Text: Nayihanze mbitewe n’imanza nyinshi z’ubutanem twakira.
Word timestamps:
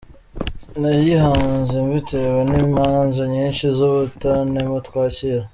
Nayihanze 0.79 1.75
mbitewe 1.87 2.39
n’imanza 2.51 3.21
nyinshi 3.33 3.65
z’ubutanem 3.75 4.69
twakira. 4.87 5.43